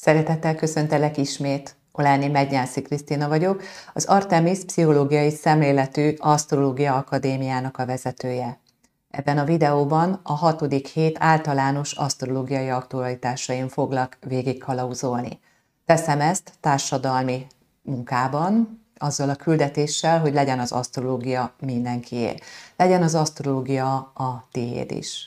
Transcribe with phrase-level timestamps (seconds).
[0.00, 1.76] Szeretettel köszöntelek ismét.
[1.92, 3.62] Oláni Mednyászi Krisztina vagyok,
[3.94, 8.58] az Artemis Pszichológiai Szemléletű Asztrológia Akadémiának a vezetője.
[9.10, 15.40] Ebben a videóban a hatodik hét általános asztrológiai aktualitásain foglak végig kalauzolni.
[15.84, 17.46] Teszem ezt társadalmi
[17.82, 22.34] munkában, azzal a küldetéssel, hogy legyen az asztrológia mindenkié.
[22.76, 25.26] Legyen az asztrológia a tiéd is.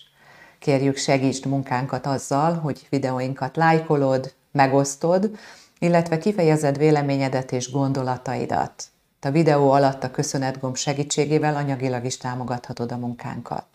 [0.59, 5.37] Kérjük segítsd munkánkat azzal, hogy videóinkat lájkolod, megosztod,
[5.79, 8.83] illetve kifejezed véleményedet és gondolataidat.
[9.21, 13.65] A videó alatt a köszönetgomb segítségével anyagilag is támogathatod a munkánkat.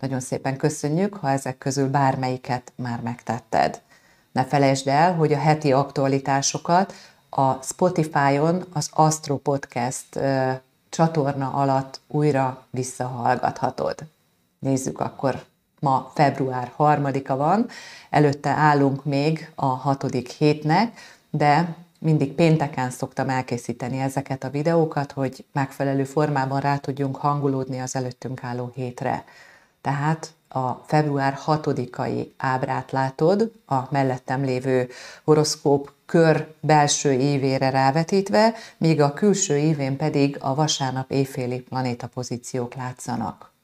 [0.00, 3.80] Nagyon szépen köszönjük, ha ezek közül bármelyiket már megtetted.
[4.32, 6.94] Ne felejtsd el, hogy a heti aktualitásokat
[7.30, 10.20] a Spotify-on az Astro Podcast
[10.88, 13.94] csatorna alatt újra visszahallgathatod.
[14.58, 15.44] Nézzük akkor
[15.86, 17.68] ma február harmadika van,
[18.10, 20.98] előtte állunk még a hatodik hétnek,
[21.30, 27.96] de mindig pénteken szoktam elkészíteni ezeket a videókat, hogy megfelelő formában rá tudjunk hangulódni az
[27.96, 29.24] előttünk álló hétre.
[29.80, 34.88] Tehát a február 6-ai ábrát látod, a mellettem lévő
[35.24, 42.74] horoszkóp kör belső évére rávetítve, míg a külső évén pedig a vasárnap éjféli planéta pozíciók
[42.74, 43.54] látszanak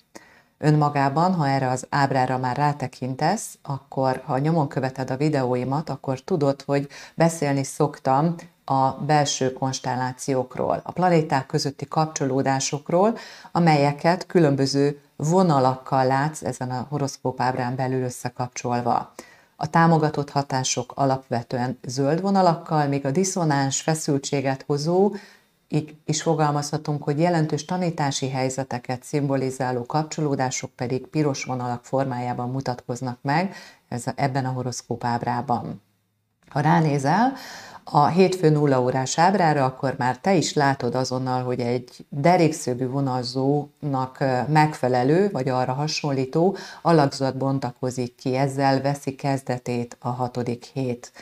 [0.62, 6.62] önmagában, ha erre az ábrára már rátekintesz, akkor ha nyomon követed a videóimat, akkor tudod,
[6.62, 13.16] hogy beszélni szoktam a belső konstellációkról, a planéták közötti kapcsolódásokról,
[13.52, 19.12] amelyeket különböző vonalakkal látsz ezen a horoszkóp ábrán belül összekapcsolva.
[19.56, 25.12] A támogatott hatások alapvetően zöld vonalakkal, míg a diszonáns feszültséget hozó
[25.72, 33.54] így is fogalmazhatunk, hogy jelentős tanítási helyzeteket szimbolizáló kapcsolódások pedig piros vonalak formájában mutatkoznak meg
[33.88, 35.82] ez a, ebben a horoszkóp ábrában.
[36.48, 37.32] Ha ránézel
[37.84, 44.24] a hétfő nulla órás ábrára, akkor már te is látod azonnal, hogy egy derékszögű vonalzónak
[44.48, 51.12] megfelelő, vagy arra hasonlító alakzat bontakozik ki, ezzel veszi kezdetét a hatodik hét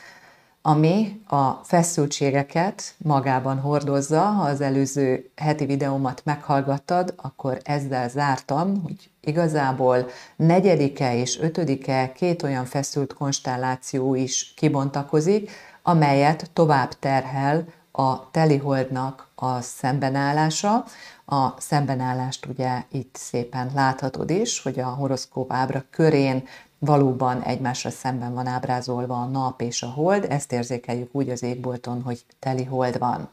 [0.61, 4.21] ami a feszültségeket magában hordozza.
[4.21, 12.43] Ha az előző heti videómat meghallgattad, akkor ezzel zártam, hogy igazából negyedike és ötödike két
[12.43, 15.51] olyan feszült konstelláció is kibontakozik,
[15.81, 20.85] amelyet tovább terhel a teliholdnak a szembenállása.
[21.25, 26.43] A szembenállást ugye itt szépen láthatod is, hogy a horoszkóp ábra körén
[26.83, 32.01] valóban egymásra szemben van ábrázolva a nap és a hold, ezt érzékeljük úgy az égbolton,
[32.01, 33.29] hogy teli hold van.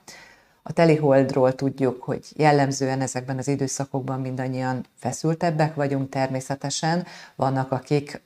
[0.62, 8.22] A teli holdról tudjuk, hogy jellemzően ezekben az időszakokban mindannyian feszültebbek vagyunk természetesen, vannak akik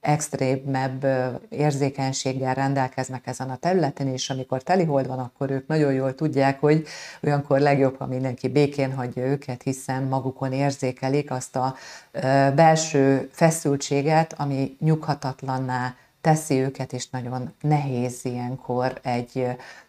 [0.00, 1.06] extrémebb
[1.48, 6.86] érzékenységgel rendelkeznek ezen a területen, és amikor telihold van, akkor ők nagyon jól tudják, hogy
[7.22, 11.74] olyankor legjobb, ha mindenki békén hagyja őket, hiszen magukon érzékelik azt a
[12.54, 19.46] belső feszültséget, ami nyughatatlanná teszi őket, és nagyon nehéz ilyenkor egy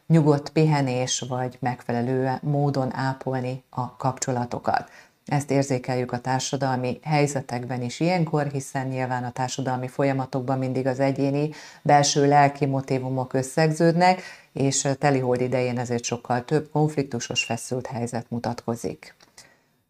[0.08, 4.90] nyugodt pihenés, vagy megfelelő módon ápolni a kapcsolatokat.
[5.32, 11.50] Ezt érzékeljük a társadalmi helyzetekben is ilyenkor, hiszen nyilván a társadalmi folyamatokban mindig az egyéni
[11.82, 14.22] belső lelki motivumok összegződnek,
[14.54, 19.16] és telihold idején ezért sokkal több konfliktusos, feszült helyzet mutatkozik.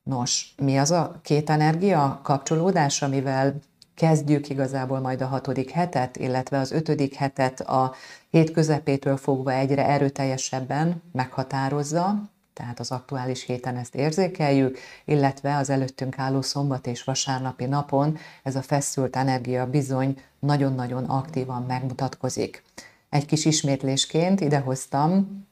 [0.03, 3.59] Nos, mi az a két energia kapcsolódás, amivel
[3.96, 7.94] kezdjük igazából majd a hatodik hetet, illetve az ötödik hetet a
[8.29, 12.29] hét közepétől fogva egyre erőteljesebben meghatározza,
[12.61, 18.55] tehát az aktuális héten ezt érzékeljük, illetve az előttünk álló szombat és vasárnapi napon ez
[18.55, 22.63] a feszült energia bizony nagyon-nagyon aktívan megmutatkozik.
[23.09, 25.45] Egy kis ismétlésként idehoztam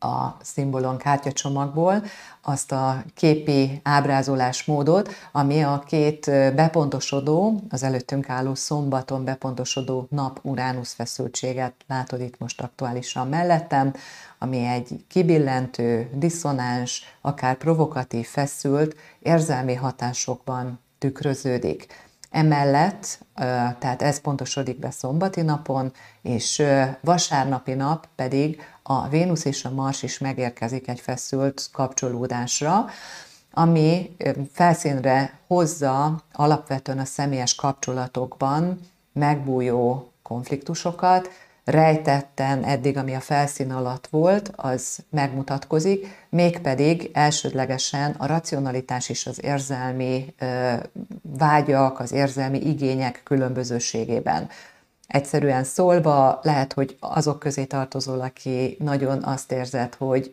[0.00, 2.02] a szimbolon kártyacsomagból
[2.42, 10.92] azt a képi ábrázolás módot, ami a két bepontosodó, az előttünk álló szombaton bepontosodó nap-uránusz
[10.92, 13.92] feszültséget látod itt most aktuálisan mellettem,
[14.38, 21.86] ami egy kibillentő, diszonáns, akár provokatív, feszült érzelmi hatásokban tükröződik.
[22.30, 23.18] Emellett,
[23.78, 25.92] tehát ez pontosodik be szombati napon,
[26.22, 26.62] és
[27.00, 32.86] vasárnapi nap pedig a Vénusz és a Mars is megérkezik egy feszült kapcsolódásra,
[33.52, 34.16] ami
[34.52, 38.80] felszínre hozza alapvetően a személyes kapcsolatokban
[39.12, 41.28] megbújó konfliktusokat,
[41.70, 49.44] rejtetten eddig, ami a felszín alatt volt, az megmutatkozik, mégpedig elsődlegesen a racionalitás és az
[49.44, 50.34] érzelmi
[51.22, 54.48] vágyak, az érzelmi igények különbözőségében.
[55.06, 60.32] Egyszerűen szólva, lehet, hogy azok közé tartozol, aki nagyon azt érzed, hogy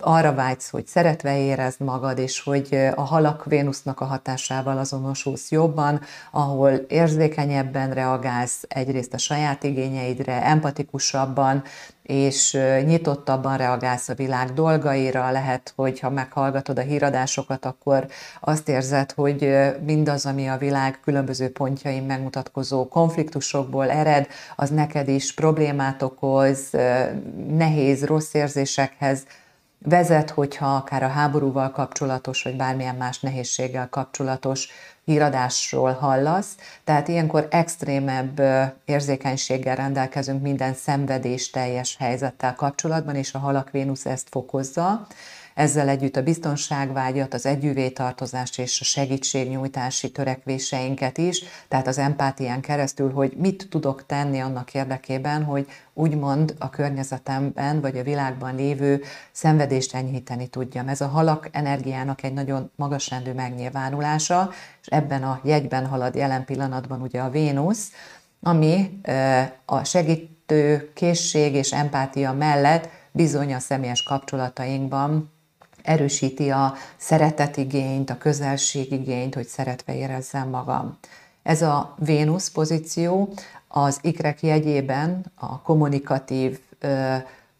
[0.00, 6.00] arra vágysz, hogy szeretve érezd magad, és hogy a halak Vénusznak a hatásával azonosulsz jobban,
[6.30, 11.62] ahol érzékenyebben reagálsz egyrészt a saját igényeidre, empatikusabban,
[12.02, 18.06] és nyitottabban reagálsz a világ dolgaira, lehet, hogy ha meghallgatod a híradásokat, akkor
[18.40, 24.26] azt érzed, hogy mindaz, ami a világ különböző pontjain megmutatkozó konfliktusokból ered,
[24.56, 26.70] az neked is problémát okoz,
[27.48, 29.22] nehéz, rossz érzésekhez
[29.78, 34.68] vezet, hogyha akár a háborúval kapcsolatos, vagy bármilyen más nehézséggel kapcsolatos
[35.04, 36.56] híradásról hallasz.
[36.84, 38.42] Tehát ilyenkor extrémebb
[38.84, 45.06] érzékenységgel rendelkezünk minden szenvedés teljes helyzettel kapcsolatban, és a halak Vénusz ezt fokozza
[45.58, 52.60] ezzel együtt a biztonságvágyat, az együvé tartozást és a segítségnyújtási törekvéseinket is, tehát az empátián
[52.60, 59.02] keresztül, hogy mit tudok tenni annak érdekében, hogy úgymond a környezetemben vagy a világban lévő
[59.32, 60.88] szenvedést enyhíteni tudjam.
[60.88, 64.50] Ez a halak energiának egy nagyon magas rendű megnyilvánulása,
[64.80, 67.92] és ebben a jegyben halad jelen pillanatban ugye a Vénusz,
[68.42, 69.00] ami
[69.64, 75.36] a segítő készség és empátia mellett bizony a személyes kapcsolatainkban
[75.88, 80.98] erősíti a szeretetigényt, a közelségigényt, hogy szeretve érezzem magam.
[81.42, 83.28] Ez a Vénusz pozíció
[83.68, 86.58] az ikrek jegyében a kommunikatív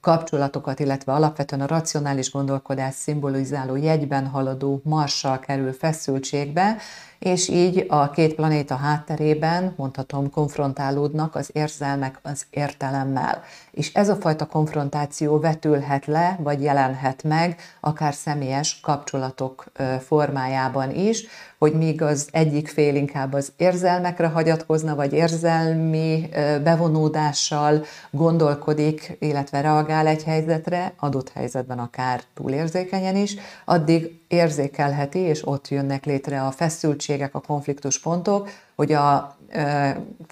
[0.00, 6.76] kapcsolatokat, illetve alapvetően a racionális gondolkodás szimbolizáló jegyben haladó marssal kerül feszültségbe,
[7.18, 13.42] és így a két planéta hátterében, mondhatom, konfrontálódnak az érzelmek az értelemmel.
[13.70, 19.64] És ez a fajta konfrontáció vetülhet le, vagy jelenhet meg, akár személyes kapcsolatok
[20.00, 21.26] formájában is,
[21.58, 26.28] hogy míg az egyik fél inkább az érzelmekre hagyatkozna, vagy érzelmi
[26.62, 35.68] bevonódással gondolkodik, illetve reagál egy helyzetre, adott helyzetben akár túlérzékenyen is, addig érzékelheti, és ott
[35.68, 39.36] jönnek létre a feszültségek, a konfliktus pontok, hogy a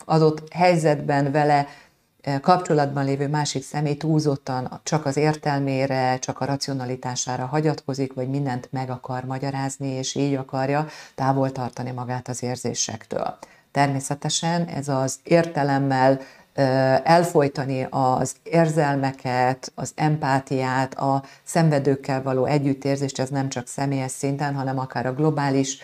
[0.04, 1.66] adott helyzetben vele
[2.40, 8.90] kapcsolatban lévő másik személy túlzottan csak az értelmére, csak a racionalitására hagyatkozik, vagy mindent meg
[8.90, 13.38] akar magyarázni, és így akarja távol tartani magát az érzésektől.
[13.70, 16.20] Természetesen ez az értelemmel
[17.02, 24.78] elfolytani az érzelmeket, az empátiát, a szenvedőkkel való együttérzést, ez nem csak személyes szinten, hanem
[24.78, 25.78] akár a globális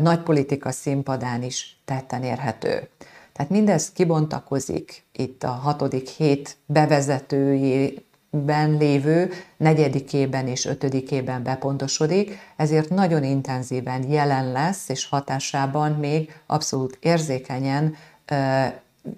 [0.00, 2.88] nagypolitika színpadán is tetten érhető.
[3.32, 13.24] Tehát mindez kibontakozik itt a hatodik hét bevezetőjében lévő negyedikében és ötödikében bepontosodik, ezért nagyon
[13.24, 17.94] intenzíven jelen lesz, és hatásában még abszolút érzékenyen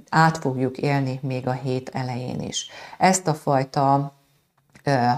[0.08, 2.67] át fogjuk élni még a hét elején is.
[2.99, 4.12] Ezt a fajta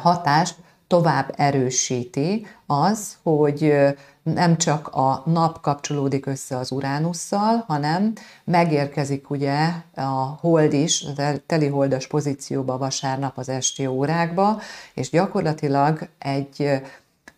[0.02, 0.56] hatást
[0.86, 3.74] tovább erősíti az, hogy
[4.22, 8.12] nem csak a nap kapcsolódik össze az Uránusszal, hanem
[8.44, 14.60] megérkezik ugye a hold is, a teliholdas pozícióba vasárnap az esti órákba,
[14.94, 16.82] és gyakorlatilag egy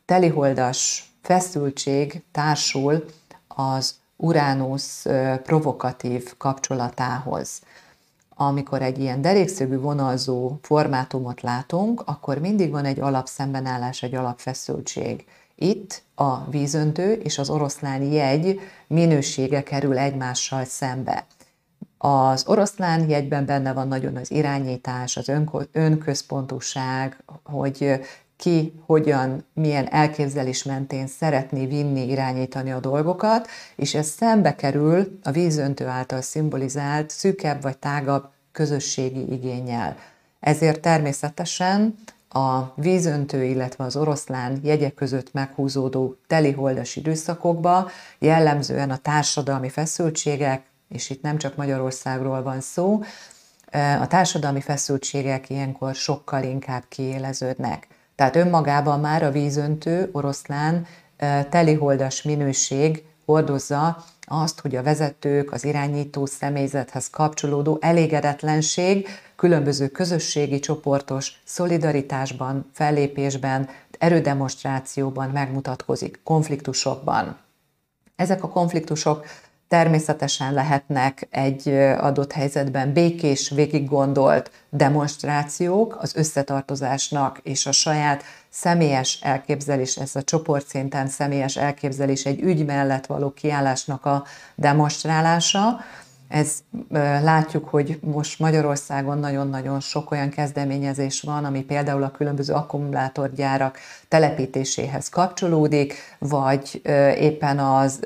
[0.05, 3.05] teliholdas feszültség társul
[3.47, 5.07] az Uránusz
[5.43, 7.61] provokatív kapcsolatához.
[8.39, 15.25] Amikor egy ilyen derékszögű vonalzó formátumot látunk, akkor mindig van egy alapszembenállás, egy alapfeszültség.
[15.55, 21.27] Itt a vízöntő és az oroszlán jegy minősége kerül egymással szembe.
[21.99, 25.33] Az oroszlán jegyben benne van nagyon az irányítás, az
[25.73, 28.01] önközpontúság, hogy
[28.37, 35.31] ki, hogyan, milyen elképzelés mentén szeretné vinni, irányítani a dolgokat, és ez szembe kerül a
[35.31, 39.97] vízöntő által szimbolizált szűkebb vagy tágabb közösségi igényel.
[40.41, 41.95] Ezért természetesen
[42.29, 51.11] a vízöntő, illetve az oroszlán jegyek között meghúzódó teliholdas időszakokba jellemzően a társadalmi feszültségek, és
[51.11, 53.03] itt nem csak Magyarországról van szó,
[54.01, 57.87] a társadalmi feszültségek ilyenkor sokkal inkább kiéleződnek.
[58.17, 60.87] Tehát önmagában már a vízöntő oroszlán
[61.51, 71.41] teliholdas minőség hordozza azt, hogy a vezetők, az irányító személyzethez kapcsolódó elégedetlenség különböző közösségi csoportos
[71.45, 73.69] szolidaritásban, fellépésben,
[73.99, 77.39] erődemonstrációban megmutatkozik, konfliktusokban.
[78.17, 79.25] Ezek a konfliktusok
[79.69, 81.69] Természetesen lehetnek egy
[81.99, 90.23] adott helyzetben békés, végig gondolt demonstrációk az összetartozásnak és a saját személyes elképzelés, ez a
[90.23, 95.81] csoportszinten személyes elképzelés egy ügy mellett való kiállásnak a demonstrálása,
[96.37, 96.63] Ez
[97.23, 103.79] látjuk, hogy most Magyarországon nagyon-nagyon sok olyan kezdeményezés van, ami például a különböző akkumulátorgyárak
[104.09, 106.81] telepítéséhez kapcsolódik, vagy
[107.19, 108.01] éppen az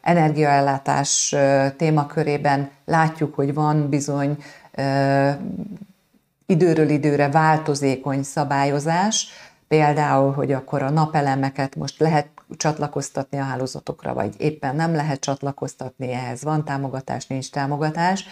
[0.00, 1.34] energiaellátás
[1.76, 4.36] témakörében látjuk, hogy van bizony
[6.46, 9.28] időről időre változékony szabályozás,
[9.68, 16.12] például, hogy akkor a napelemeket most lehet csatlakoztatni a hálózatokra, vagy éppen nem lehet csatlakoztatni,
[16.12, 16.42] ehhez.
[16.42, 18.24] Van támogatás, nincs támogatás,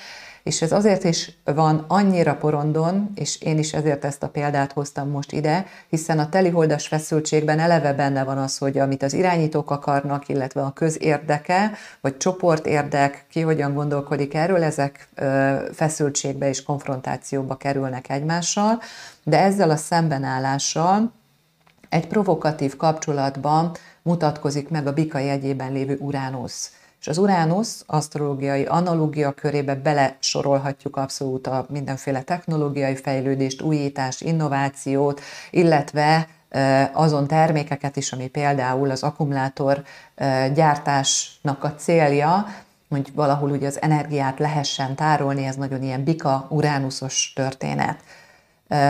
[0.42, 5.08] és ez azért is van annyira porondon, és én is ezért ezt a példát hoztam
[5.08, 10.28] most ide, hiszen a teliholdas feszültségben eleve benne van az, hogy amit az irányítók akarnak,
[10.28, 11.70] illetve a közérdeke,
[12.00, 15.08] vagy csoportérdek, ki hogyan gondolkodik erről, ezek
[15.72, 18.80] feszültségbe és konfrontációba kerülnek egymással,
[19.24, 21.12] de ezzel a szembenállással
[21.88, 23.70] egy provokatív kapcsolatban
[24.08, 26.72] mutatkozik meg a bika jegyében lévő Uránusz.
[27.00, 36.28] És az Uránusz asztrológiai analógia körébe belesorolhatjuk abszolút a mindenféle technológiai fejlődést, újítást, innovációt, illetve
[36.92, 39.82] azon termékeket is, ami például az akkumulátor
[40.54, 42.46] gyártásnak a célja,
[42.88, 48.00] hogy valahol ugye az energiát lehessen tárolni, ez nagyon ilyen bika-uránuszos történet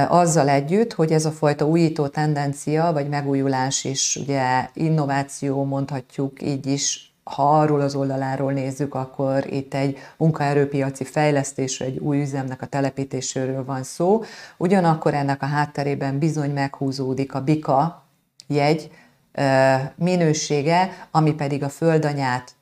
[0.08, 6.66] azzal együtt, hogy ez a fajta újító tendencia, vagy megújulás is, ugye innováció mondhatjuk így
[6.66, 12.66] is, ha arról az oldaláról nézzük, akkor itt egy munkaerőpiaci fejlesztésről, egy új üzemnek a
[12.66, 14.22] telepítéséről van szó.
[14.56, 18.04] Ugyanakkor ennek a hátterében bizony meghúzódik a BIKA
[18.46, 18.90] jegy
[19.94, 22.54] minősége, ami pedig a földanyát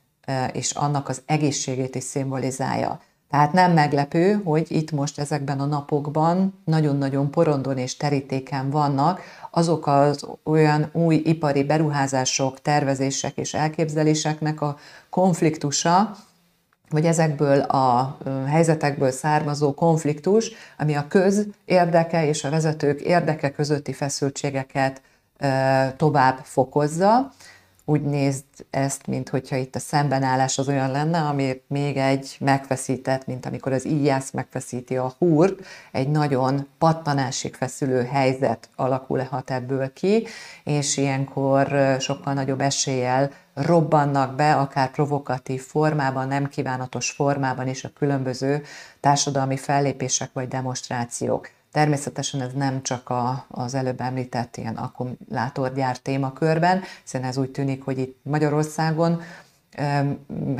[0.52, 3.00] és annak az egészségét is szimbolizálja.
[3.36, 9.86] Tehát nem meglepő, hogy itt most ezekben a napokban nagyon-nagyon porondon és terítéken vannak azok
[9.86, 14.76] az olyan új ipari beruházások, tervezések és elképzeléseknek a
[15.10, 16.16] konfliktusa,
[16.88, 18.16] vagy ezekből a
[18.46, 25.02] helyzetekből származó konfliktus, ami a köz érdeke és a vezetők érdeke közötti feszültségeket
[25.96, 27.32] tovább fokozza
[27.88, 33.26] úgy nézd ezt, mint hogyha itt a szembenállás az olyan lenne, ami még egy megfeszített,
[33.26, 40.26] mint amikor az íjász megfeszíti a húrt, egy nagyon pattanásig feszülő helyzet alakulhat ebből ki,
[40.64, 47.92] és ilyenkor sokkal nagyobb eséllyel robbannak be, akár provokatív formában, nem kívánatos formában is a
[47.98, 48.62] különböző
[49.00, 51.55] társadalmi fellépések vagy demonstrációk.
[51.76, 57.82] Természetesen ez nem csak a, az előbb említett ilyen akkumulátorgyár témakörben, hiszen ez úgy tűnik,
[57.82, 59.22] hogy itt Magyarországon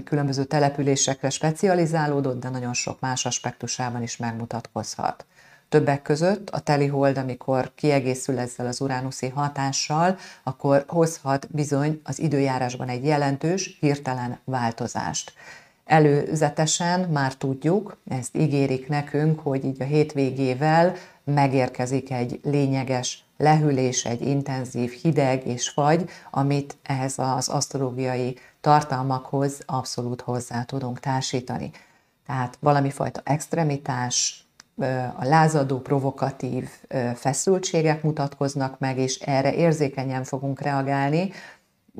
[0.04, 5.26] különböző településekre specializálódott, de nagyon sok más aspektusában is megmutatkozhat.
[5.68, 12.18] Többek között a teli hold, amikor kiegészül ezzel az uránuszi hatással, akkor hozhat bizony az
[12.18, 15.32] időjárásban egy jelentős, hirtelen változást.
[15.87, 24.26] Előzetesen már tudjuk, ezt ígérik nekünk, hogy így a hétvégével megérkezik egy lényeges lehűlés, egy
[24.26, 31.71] intenzív hideg és fagy, amit ehhez az asztrológiai tartalmakhoz abszolút hozzá tudunk társítani.
[32.26, 34.47] Tehát valami fajta extremitás,
[35.16, 36.69] a lázadó, provokatív
[37.14, 41.31] feszültségek mutatkoznak meg, és erre érzékenyen fogunk reagálni,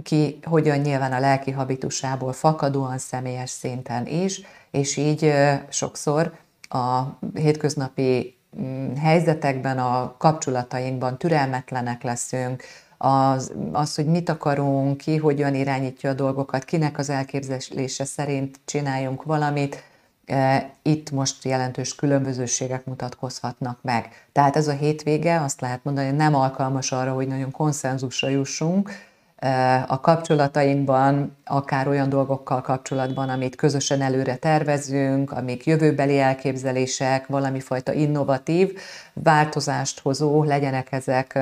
[0.03, 5.33] ki hogyan nyilván a lelki habitusából fakadóan személyes szinten is, és így
[5.69, 6.33] sokszor
[6.69, 7.03] a
[7.35, 12.63] hétköznapi mm, helyzetekben, a kapcsolatainkban türelmetlenek leszünk,
[12.99, 19.23] az, az, hogy mit akarunk, ki hogyan irányítja a dolgokat, kinek az elképzelése szerint csináljunk
[19.23, 19.83] valamit,
[20.83, 24.09] itt most jelentős különbözőségek mutatkozhatnak meg.
[24.33, 28.91] Tehát ez a hétvége azt lehet mondani, nem alkalmas arra, hogy nagyon konszenzusra jussunk,
[29.87, 37.93] a kapcsolatainkban, akár olyan dolgokkal kapcsolatban, amit közösen előre tervezünk, amik jövőbeli elképzelések, valami fajta
[37.93, 38.79] innovatív
[39.13, 41.39] változást hozó, legyenek ezek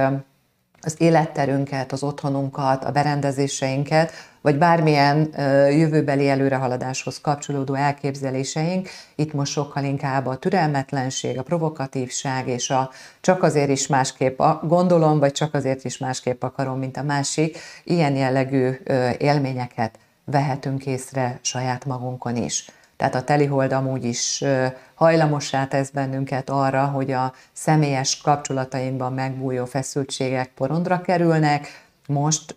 [0.84, 5.30] az életterünket, az otthonunkat, a berendezéseinket, vagy bármilyen
[5.70, 13.42] jövőbeli előrehaladáshoz kapcsolódó elképzeléseink, itt most sokkal inkább a türelmetlenség, a provokatívság, és a csak
[13.42, 18.70] azért is másképp gondolom, vagy csak azért is másképp akarom, mint a másik, ilyen jellegű
[19.18, 22.66] élményeket vehetünk észre saját magunkon is.
[22.96, 24.44] Tehát a telihold amúgy is
[24.94, 31.66] hajlamossá tesz bennünket arra, hogy a személyes kapcsolatainkban megbújó feszültségek porondra kerülnek.
[32.06, 32.56] Most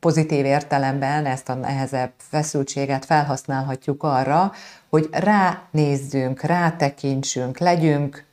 [0.00, 4.52] pozitív értelemben ezt a nehezebb feszültséget felhasználhatjuk arra,
[4.88, 8.24] hogy ránézzünk, rátekintsünk, legyünk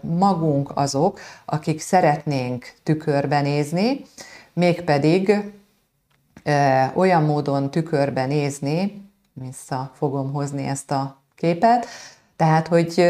[0.00, 4.04] magunk azok, akik szeretnénk tükörbe nézni,
[4.52, 5.52] mégpedig
[6.94, 9.07] olyan módon tükörbe nézni,
[9.38, 11.86] vissza fogom hozni ezt a képet.
[12.36, 13.04] Tehát, hogy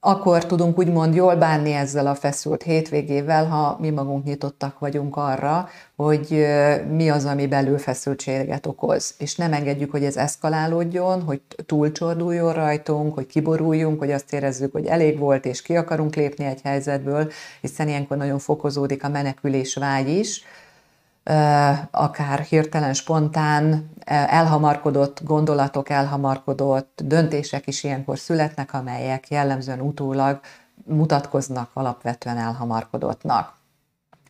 [0.00, 5.68] akkor tudunk úgymond jól bánni ezzel a feszült hétvégével, ha mi magunk nyitottak vagyunk arra,
[5.96, 6.46] hogy
[6.90, 9.14] mi az, ami belül feszültséget okoz.
[9.18, 14.86] És nem engedjük, hogy ez eszkalálódjon, hogy túlcsorduljon rajtunk, hogy kiboruljunk, hogy azt érezzük, hogy
[14.86, 17.30] elég volt, és ki akarunk lépni egy helyzetből,
[17.60, 20.44] hiszen ilyenkor nagyon fokozódik a menekülés vágy is,
[21.90, 30.40] akár hirtelen, spontán, elhamarkodott gondolatok, elhamarkodott döntések is ilyenkor születnek, amelyek jellemzően utólag
[30.84, 33.52] mutatkoznak alapvetően elhamarkodottnak,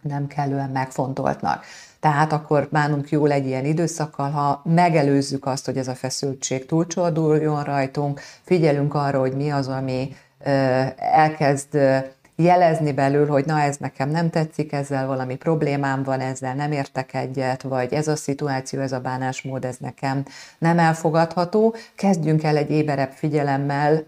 [0.02, 1.64] nem kellően megfontoltnak.
[2.00, 7.62] Tehát akkor bánunk jól egy ilyen időszakkal, ha megelőzzük azt, hogy ez a feszültség túlcsorduljon
[7.64, 10.16] rajtunk, figyelünk arra, hogy mi az, ami
[10.96, 11.78] elkezd
[12.36, 17.14] jelezni belül, hogy na ez nekem nem tetszik, ezzel valami problémám van, ezzel nem értek
[17.14, 20.24] egyet, vagy ez a szituáció, ez a bánásmód, ez nekem
[20.58, 21.74] nem elfogadható.
[21.94, 24.04] Kezdjünk el egy éberebb figyelemmel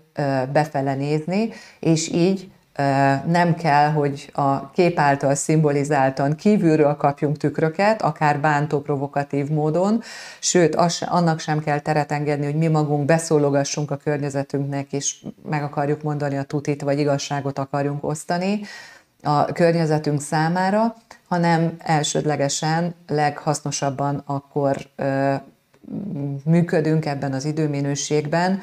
[0.52, 1.48] befele nézni,
[1.80, 2.50] és így
[3.26, 10.02] nem kell, hogy a kép által szimbolizáltan kívülről kapjunk tükröket, akár bántó, provokatív módon,
[10.38, 15.16] sőt, annak sem kell teret engedni, hogy mi magunk beszólogassunk a környezetünknek, és
[15.48, 18.60] meg akarjuk mondani a tutit, vagy igazságot akarjunk osztani
[19.22, 20.94] a környezetünk számára,
[21.28, 24.76] hanem elsődlegesen leghasznosabban akkor
[26.44, 28.60] működünk ebben az időminőségben,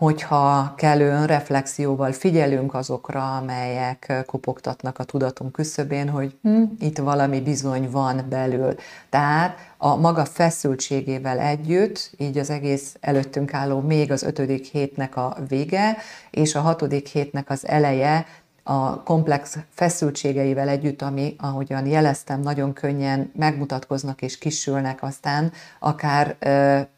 [0.00, 7.90] hogyha kellő önreflexióval figyelünk azokra, amelyek kopogtatnak a tudatunk küszöbén, hogy hm, itt valami bizony
[7.90, 8.74] van belül.
[9.08, 15.36] Tehát a maga feszültségével együtt, így az egész előttünk álló még az ötödik hétnek a
[15.48, 15.96] vége,
[16.30, 18.26] és a hatodik hétnek az eleje,
[18.62, 26.36] a komplex feszültségeivel együtt, ami, ahogyan jeleztem, nagyon könnyen megmutatkoznak és kisülnek aztán akár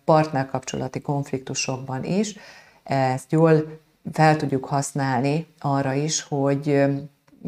[0.05, 2.37] partnerkapcsolati konfliktusokban is,
[2.83, 3.81] ezt jól
[4.13, 6.85] fel tudjuk használni arra is, hogy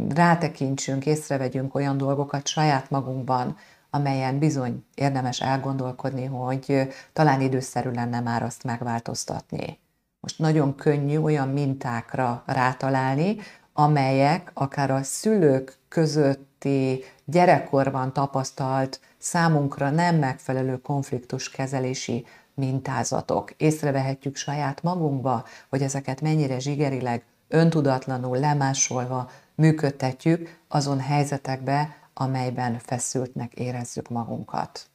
[0.08, 3.56] rátekintsünk, észrevegyünk olyan dolgokat saját magunkban,
[3.90, 9.78] amelyen bizony érdemes elgondolkodni, hogy talán időszerű lenne már azt megváltoztatni.
[10.20, 13.36] Most nagyon könnyű olyan mintákra rátalálni,
[13.72, 23.52] amelyek akár a szülők közötti gyerekkorban tapasztalt számunkra nem megfelelő konfliktuskezelési mintázatok.
[23.56, 34.08] Észrevehetjük saját magunkba, hogy ezeket mennyire zsigerileg, öntudatlanul, lemásolva működtetjük azon helyzetekbe, amelyben feszültnek érezzük
[34.08, 34.86] magunkat.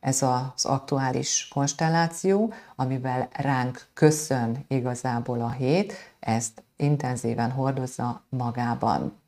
[0.00, 9.20] Ez az aktuális konstelláció, amivel ránk köszön igazából a hét, ezt intenzíven hordozza magában.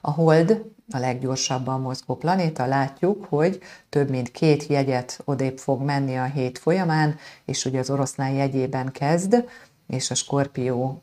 [0.00, 0.62] A hold
[0.94, 6.58] a leggyorsabban mozgó planéta, látjuk, hogy több mint két jegyet odébb fog menni a hét
[6.58, 9.44] folyamán, és ugye az oroszlán jegyében kezd,
[9.88, 11.02] és a skorpió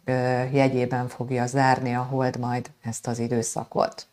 [0.51, 4.07] jegyében fogja zárni a hold majd ezt az időszakot.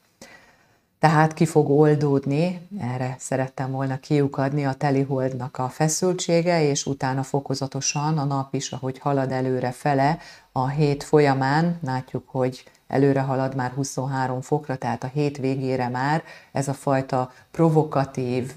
[0.99, 8.19] Tehát ki fog oldódni, erre szerettem volna kiukadni a teliholdnak a feszültsége, és utána fokozatosan
[8.19, 10.19] a nap is, ahogy halad előre fele,
[10.53, 16.23] a hét folyamán látjuk, hogy előre halad már 23 fokra, tehát a hét végére már
[16.53, 18.57] ez a fajta provokatív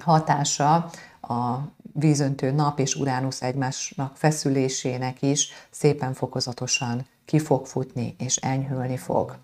[0.00, 0.74] hatása
[1.20, 1.58] a
[1.92, 9.36] vízöntő nap és Uránusz egymásnak feszülésének is szépen fokozatosan ki fog futni és enyhülni fog.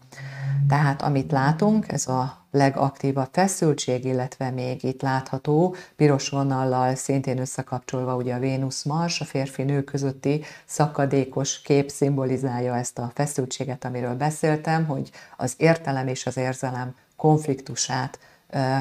[0.68, 8.16] Tehát amit látunk, ez a legaktívabb feszültség, illetve még itt látható piros vonallal szintén összekapcsolva
[8.16, 15.10] ugye a Vénusz-Mars, a férfi-nő közötti szakadékos kép szimbolizálja ezt a feszültséget, amiről beszéltem, hogy
[15.36, 18.18] az értelem és az érzelem konfliktusát
[18.50, 18.76] ö,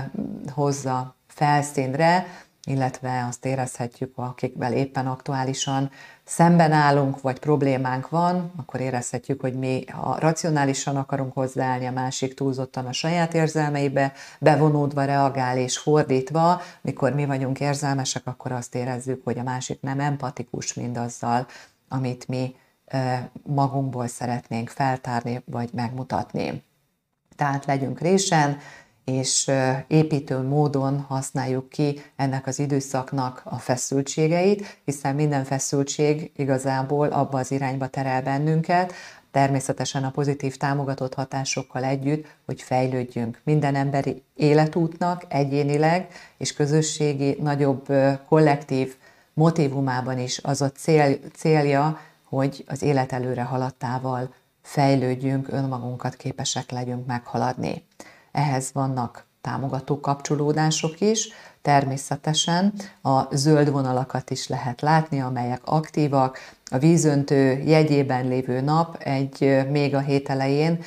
[0.53, 2.25] hozza felszínre,
[2.65, 5.91] illetve azt érezhetjük, akikvel éppen aktuálisan
[6.25, 12.33] szemben állunk, vagy problémánk van, akkor érezhetjük, hogy mi, ha racionálisan akarunk hozzáállni, a másik
[12.33, 19.23] túlzottan a saját érzelmeibe, bevonódva reagál és fordítva, mikor mi vagyunk érzelmesek, akkor azt érezzük,
[19.23, 21.47] hogy a másik nem empatikus mindazzal,
[21.88, 22.55] amit mi
[23.43, 26.63] magunkból szeretnénk feltárni, vagy megmutatni.
[27.36, 28.57] Tehát legyünk résen,
[29.05, 29.51] és
[29.87, 37.51] építő módon használjuk ki ennek az időszaknak a feszültségeit, hiszen minden feszültség igazából abba az
[37.51, 38.93] irányba terel bennünket,
[39.31, 43.41] természetesen a pozitív támogatott hatásokkal együtt, hogy fejlődjünk.
[43.43, 47.87] Minden emberi életútnak egyénileg és közösségi, nagyobb
[48.27, 48.95] kollektív
[49.33, 57.05] motivumában is az a cél, célja, hogy az élet előre haladtával fejlődjünk, önmagunkat képesek legyünk
[57.05, 57.85] meghaladni.
[58.33, 61.29] Ehhez vannak támogató kapcsolódások is,
[61.61, 66.37] természetesen a zöld vonalakat is lehet látni, amelyek aktívak.
[66.71, 70.83] A vízöntő jegyében lévő nap egy még a hét elején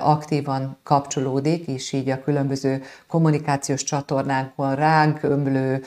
[0.00, 5.82] aktívan kapcsolódik, és így a különböző kommunikációs csatornákon ránk ömlő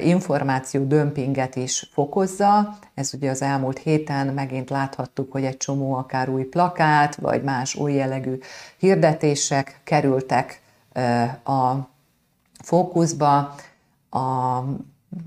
[0.00, 2.78] információ dömpinget is fokozza.
[2.94, 7.74] Ez ugye az elmúlt héten megint láthattuk, hogy egy csomó akár új plakát, vagy más
[7.74, 8.38] új jellegű
[8.78, 10.62] hirdetések kerültek
[11.44, 11.74] a
[12.62, 13.54] fókuszba.
[14.10, 14.60] A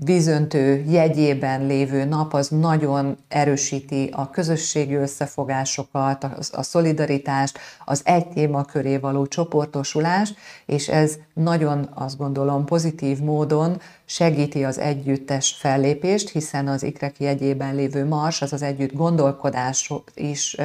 [0.04, 8.64] vízöntő jegyében lévő nap az nagyon erősíti a közösségi összefogásokat, a szolidaritást, az egy téma
[8.64, 16.68] köré való csoportosulást, és ez nagyon azt gondolom pozitív módon segíti az együttes fellépést, hiszen
[16.68, 20.56] az ikreki jegyében lévő mars, az az együtt gondolkodás is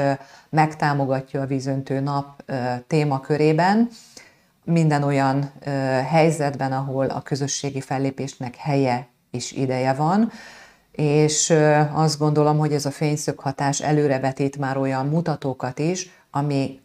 [0.49, 2.43] megtámogatja a vízöntő nap
[2.87, 3.89] témakörében
[4.69, 5.69] minden olyan ö,
[6.09, 10.31] helyzetben, ahol a közösségi fellépésnek helye és ideje van,
[10.91, 16.79] és ö, azt gondolom, hogy ez a fényszög hatás előrevetít már olyan mutatókat is, ami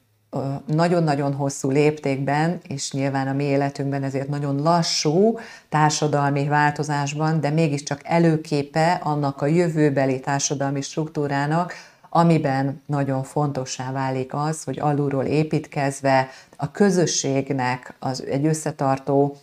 [0.66, 8.00] nagyon-nagyon hosszú léptékben, és nyilván a mi életünkben ezért nagyon lassú társadalmi változásban, de mégiscsak
[8.04, 11.72] előképe annak a jövőbeli társadalmi struktúrának,
[12.16, 19.36] amiben nagyon fontossá válik az, hogy alulról építkezve a közösségnek, az egy összetartó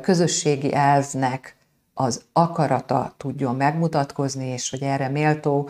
[0.00, 1.56] közösségi elvnek
[1.94, 5.68] az akarata tudjon megmutatkozni, és hogy erre méltó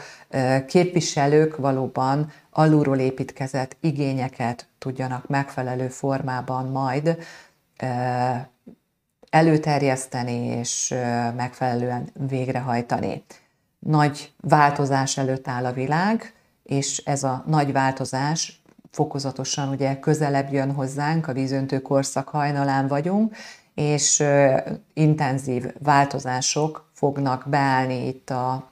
[0.66, 7.18] képviselők valóban alulról építkezett igényeket tudjanak megfelelő formában majd
[9.30, 10.94] előterjeszteni és
[11.36, 13.24] megfelelően végrehajtani
[13.78, 20.72] nagy változás előtt áll a világ, és ez a nagy változás fokozatosan ugye közelebb jön
[20.72, 23.36] hozzánk, a vízöntő korszak hajnalán vagyunk,
[23.74, 24.24] és
[24.94, 28.70] intenzív változások fognak beállni itt a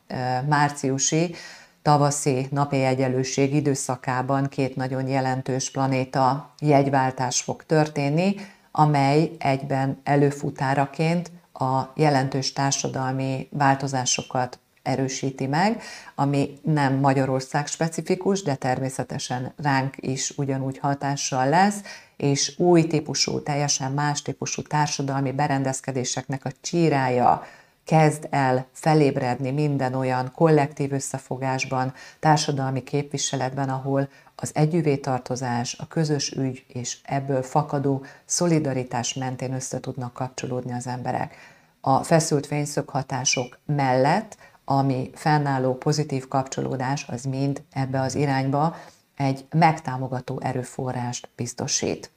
[0.49, 1.35] márciusi
[1.83, 8.35] tavaszi napi egyenlőség időszakában két nagyon jelentős planéta jegyváltás fog történni,
[8.71, 15.83] amely egyben előfutáraként a jelentős társadalmi változásokat erősíti meg,
[16.15, 21.81] ami nem Magyarország specifikus, de természetesen ránk is ugyanúgy hatással lesz,
[22.17, 27.43] és új típusú, teljesen más típusú társadalmi berendezkedéseknek a csírája
[27.87, 36.31] kezd el felébredni minden olyan kollektív összefogásban, társadalmi képviseletben, ahol az együvé tartozás, a közös
[36.31, 41.35] ügy és ebből fakadó szolidaritás mentén össze tudnak kapcsolódni az emberek.
[41.81, 44.37] A feszült fényszöghatások mellett
[44.69, 48.77] ami fennálló pozitív kapcsolódás, az mind ebbe az irányba
[49.17, 52.11] egy megtámogató erőforrást biztosít.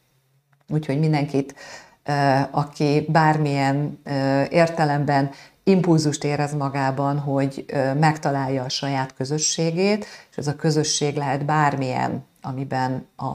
[0.70, 1.56] Úgyhogy mindenkit,
[2.52, 4.00] aki bármilyen
[4.50, 5.30] értelemben
[5.64, 7.66] impulzust érez magában, hogy
[8.00, 13.32] megtalálja a saját közösségét, és ez a közösség lehet bármilyen, amiben a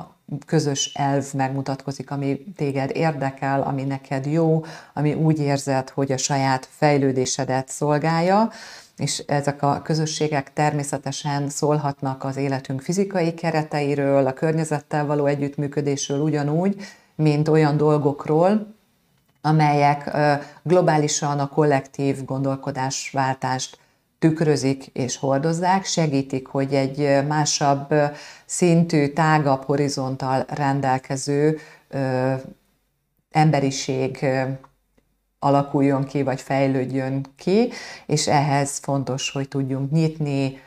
[0.47, 6.69] közös elv megmutatkozik, ami téged érdekel, ami neked jó, ami úgy érzed, hogy a saját
[6.71, 8.51] fejlődésedet szolgálja,
[8.97, 16.77] és ezek a közösségek természetesen szólhatnak az életünk fizikai kereteiről, a környezettel való együttműködésről ugyanúgy,
[17.15, 18.75] mint olyan dolgokról,
[19.41, 20.17] amelyek
[20.63, 23.79] globálisan a kollektív gondolkodásváltást
[24.19, 27.95] tükrözik és hordozzák, segítik, hogy egy másabb
[28.47, 31.59] szintű, tágabb horizonttal rendelkező
[33.31, 34.27] emberiség
[35.45, 37.71] alakuljon ki, vagy fejlődjön ki,
[38.07, 40.59] és ehhez fontos, hogy tudjunk nyitni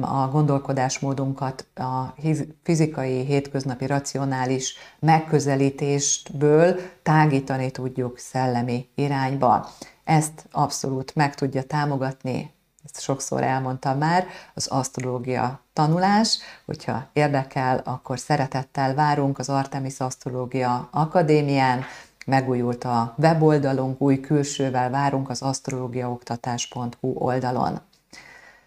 [0.00, 2.14] a gondolkodásmódunkat a
[2.62, 9.68] fizikai, hétköznapi, racionális megközelítésből tágítani tudjuk szellemi irányba.
[10.04, 12.50] Ezt abszolút meg tudja támogatni,
[12.84, 16.38] ezt sokszor elmondtam már, az asztrológia tanulás.
[16.66, 21.84] Hogyha érdekel, akkor szeretettel várunk az Artemis Asztrológia Akadémián,
[22.28, 27.80] megújult a weboldalunk, új külsővel várunk az asztrológiaoktatás.hu oldalon.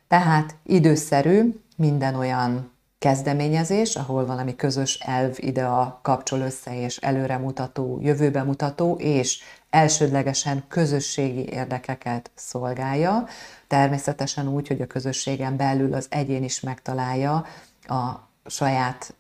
[0.08, 8.00] Tehát időszerű minden olyan kezdeményezés, ahol valami közös elv ide a kapcsol össze és előremutató,
[8.02, 13.26] jövőbe mutató és elsődlegesen közösségi érdekeket szolgálja.
[13.68, 17.46] Természetesen úgy, hogy a közösségen belül az egyén is megtalálja
[17.88, 19.14] a saját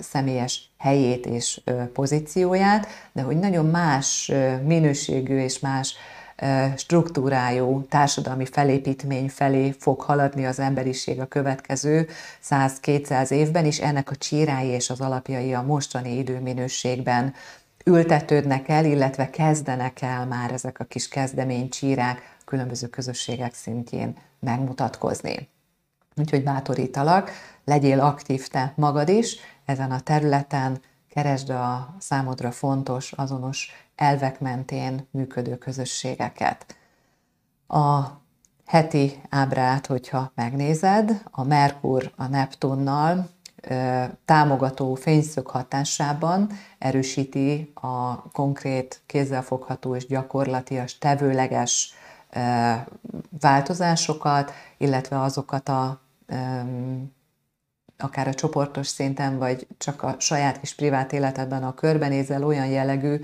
[0.00, 1.60] személyes helyét és
[1.92, 4.32] pozícióját, de hogy nagyon más
[4.64, 5.94] minőségű és más
[6.76, 12.08] struktúrájú társadalmi felépítmény felé fog haladni az emberiség a következő
[12.50, 17.34] 100-200 évben, és ennek a csírái és az alapjai a mostani időminőségben
[17.84, 25.48] ültetődnek el, illetve kezdenek el már ezek a kis kezdeménycsírák különböző közösségek szintjén megmutatkozni.
[26.18, 27.30] Úgyhogy bátorítalak,
[27.64, 35.08] legyél aktív te magad is ezen a területen, keresd a számodra fontos, azonos elvek mentén
[35.10, 36.76] működő közösségeket.
[37.66, 38.00] A
[38.66, 43.28] heti ábrát, hogyha megnézed, a Merkur a Neptunnal
[44.24, 51.94] támogató fényszög hatásában erősíti a konkrét, kézzelfogható és gyakorlatias, tevőleges
[53.40, 56.00] változásokat, illetve azokat a
[57.98, 63.20] akár a csoportos szinten, vagy csak a saját kis privát életedben a körbenézel olyan jellegű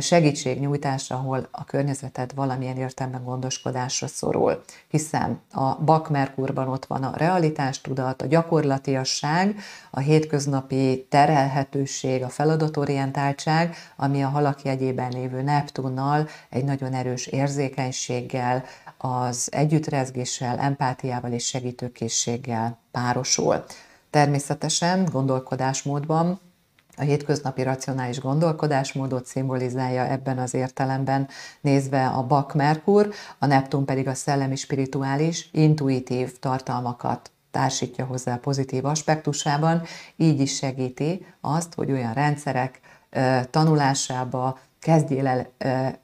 [0.00, 4.64] segítségnyújtásra, ahol a környezeted valamilyen értelemben gondoskodásra szorul.
[4.88, 9.56] Hiszen a Bak Merkurban ott van a realitástudat, a gyakorlatiasság,
[9.90, 18.64] a hétköznapi terelhetőség, a feladatorientáltság, ami a halak jegyében lévő Neptunnal egy nagyon erős érzékenységgel,
[18.98, 23.64] az együttrezgéssel, empátiával és segítőkészséggel párosul.
[24.10, 26.40] Természetesen gondolkodásmódban
[26.96, 31.28] a hétköznapi racionális gondolkodásmódot szimbolizálja ebben az értelemben
[31.60, 38.38] nézve a Bak Merkur, a Neptun pedig a szellemi spirituális, intuitív tartalmakat társítja hozzá a
[38.38, 39.82] pozitív aspektusában,
[40.16, 42.80] így is segíti azt, hogy olyan rendszerek
[43.50, 45.46] tanulásába, kezdjél el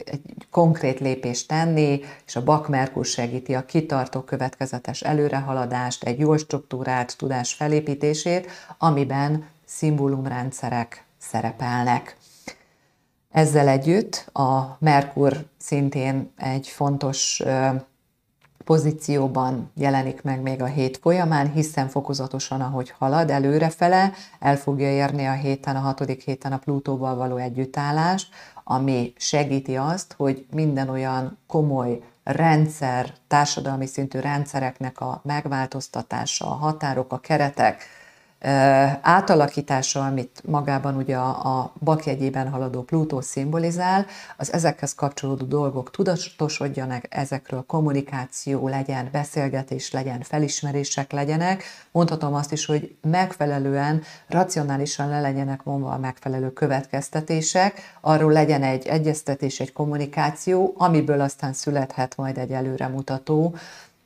[0.05, 6.39] egy konkrét lépést tenni, és a Bak Merkur segíti a kitartó következetes előrehaladást, egy jól
[6.39, 12.17] struktúrált tudás felépítését, amiben szimbólumrendszerek szerepelnek.
[13.31, 17.43] Ezzel együtt a Merkur szintén egy fontos
[18.65, 25.27] pozícióban jelenik meg még a hét folyamán, hiszen fokozatosan, ahogy halad előrefele, el fogja érni
[25.27, 28.29] a héten, a hatodik héten a Plutóval való együttállást,
[28.71, 37.13] ami segíti azt, hogy minden olyan komoly rendszer, társadalmi szintű rendszereknek a megváltoztatása, a határok,
[37.13, 37.85] a keretek,
[39.03, 47.05] átalakítása, amit magában ugye a, a bakjegyében haladó Plutó szimbolizál, az ezekhez kapcsolódó dolgok tudatosodjanak,
[47.09, 51.63] ezekről kommunikáció legyen, beszélgetés legyen, felismerések legyenek.
[51.91, 58.87] Mondhatom azt is, hogy megfelelően, racionálisan le legyenek vonva a megfelelő következtetések, arról legyen egy
[58.87, 63.55] egyeztetés, egy kommunikáció, amiből aztán születhet majd egy előremutató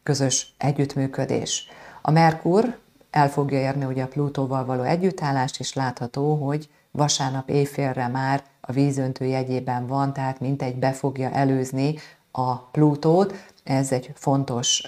[0.02, 1.68] közös együttműködés.
[2.02, 2.82] A Merkur
[3.14, 8.72] el fogja érni ugye a Plutóval való együttállást, és látható, hogy vasárnap éjfélre már a
[8.72, 11.94] vízöntő jegyében van, tehát mintegy be fogja előzni
[12.30, 13.34] a Plutót.
[13.64, 14.86] Ez egy fontos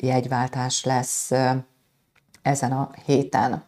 [0.00, 1.30] jegyváltás lesz
[2.42, 3.64] ezen a héten.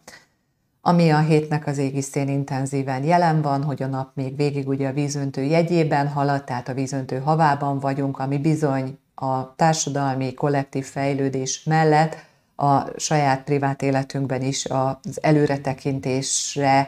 [0.81, 4.93] Ami a hétnek az égisztén intenzíven jelen van, hogy a nap még végig ugye a
[4.93, 12.26] vízöntő jegyében halad, tehát a vízöntő havában vagyunk, ami bizony a társadalmi kollektív fejlődés mellett
[12.59, 16.87] a saját privát életünkben is az előretekintésre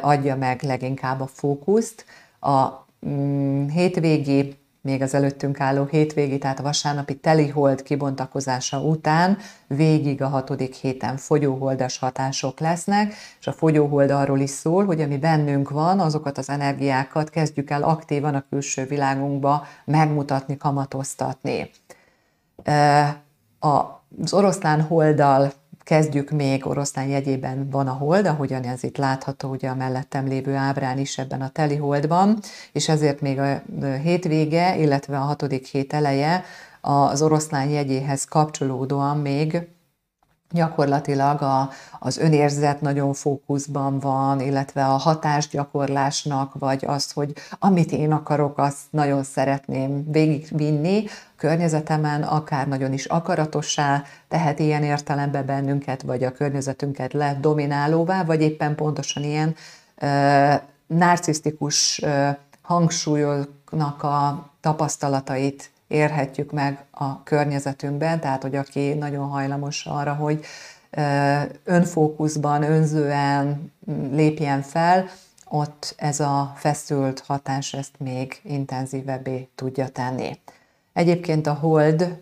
[0.00, 2.04] adja meg leginkább a fókuszt.
[2.40, 2.68] A
[3.06, 10.28] mm, hétvégi, még az előttünk álló hétvégi, tehát a vasárnapi telihold kibontakozása után végig a
[10.28, 16.00] hatodik héten fogyóholdas hatások lesznek, és a fogyóhold arról is szól, hogy ami bennünk van,
[16.00, 21.70] azokat az energiákat kezdjük el aktívan a külső világunkba megmutatni, kamatoztatni.
[23.60, 25.52] A az oroszlán holdal
[25.88, 30.54] kezdjük még, oroszlán jegyében van a hold, ahogyan ez itt látható ugye a mellettem lévő
[30.54, 32.38] ábrán is ebben a teli holdban,
[32.72, 33.62] és ezért még a
[34.02, 36.44] hétvége, illetve a hatodik hét eleje
[36.80, 39.68] az oroszlán jegyéhez kapcsolódóan még
[40.50, 48.12] gyakorlatilag a, az önérzet nagyon fókuszban van, illetve a hatásgyakorlásnak, vagy az, hogy amit én
[48.12, 51.04] akarok, azt nagyon szeretném végigvinni
[51.38, 58.74] környezetemen, akár nagyon is akaratossá tehet ilyen értelemben bennünket, vagy a környezetünket ledominálóvá, vagy éppen
[58.74, 59.54] pontosan ilyen
[59.96, 60.54] ö,
[60.86, 62.28] narcisztikus ö,
[62.62, 70.44] hangsúlyoknak a tapasztalatait érhetjük meg a környezetünkben, tehát hogy aki nagyon hajlamos arra, hogy
[71.64, 73.72] önfókuszban, önzően
[74.10, 75.08] lépjen fel,
[75.48, 80.38] ott ez a feszült hatás ezt még intenzívebbé tudja tenni.
[80.98, 82.18] Egyébként a hold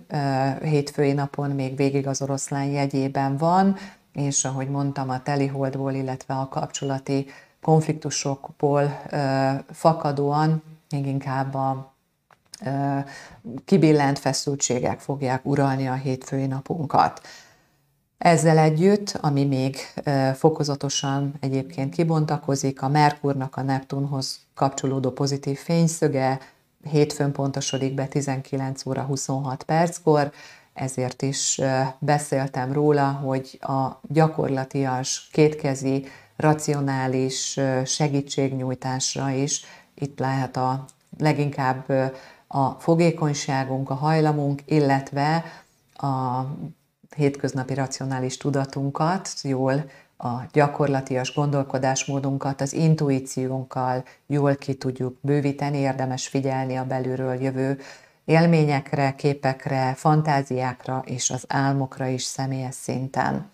[0.62, 3.76] hétfői napon még végig az oroszlán jegyében van,
[4.12, 7.26] és ahogy mondtam, a teli holdból, illetve a kapcsolati
[7.62, 9.02] konfliktusokból
[9.70, 11.92] fakadóan még inkább a
[13.64, 17.20] kibillent feszültségek fogják uralni a hétfői napunkat.
[18.18, 19.76] Ezzel együtt, ami még
[20.34, 26.38] fokozatosan egyébként kibontakozik, a Merkurnak a Neptunhoz kapcsolódó pozitív fényszöge
[26.90, 30.32] hétfőn pontosodik be 19 óra 26 perckor,
[30.74, 31.60] ezért is
[31.98, 40.84] beszéltem róla, hogy a gyakorlatias, kétkezi, racionális segítségnyújtásra is itt lehet a
[41.18, 41.88] leginkább
[42.46, 45.44] a fogékonyságunk, a hajlamunk, illetve
[45.94, 46.42] a
[47.16, 49.84] hétköznapi racionális tudatunkat jól
[50.16, 57.78] a gyakorlatias gondolkodásmódunkat az intuíciónkkal jól ki tudjuk bővíteni, érdemes figyelni a belülről jövő
[58.24, 63.50] élményekre, képekre, fantáziákra és az álmokra is személyes szinten.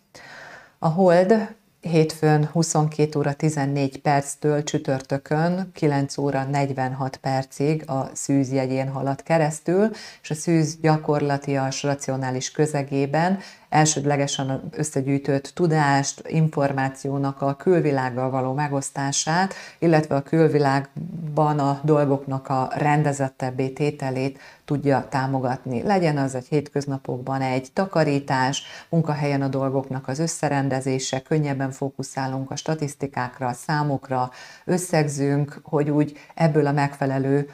[0.78, 8.88] A hold hétfőn 22 óra 14 perctől csütörtökön 9 óra 46 percig a szűz jegyén
[8.88, 9.90] halad keresztül,
[10.22, 13.38] és a szűz gyakorlatias, racionális közegében
[13.72, 23.68] elsődlegesen összegyűjtött tudást, információnak a külvilággal való megosztását, illetve a külvilágban a dolgoknak a rendezettebbé
[23.68, 25.82] tételét tudja támogatni.
[25.82, 33.46] Legyen az egy hétköznapokban egy takarítás, munkahelyen a dolgoknak az összerendezése, könnyebben fókuszálunk a statisztikákra,
[33.46, 34.30] a számokra,
[34.64, 37.48] összegzünk, hogy úgy ebből a megfelelő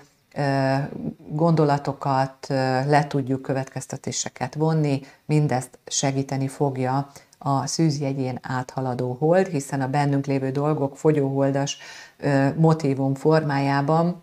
[1.29, 2.47] gondolatokat,
[2.87, 10.51] le tudjuk következtetéseket vonni, mindezt segíteni fogja a szűzjegyén áthaladó hold, hiszen a bennünk lévő
[10.51, 11.79] dolgok fogyóholdas
[12.57, 14.23] motivum formájában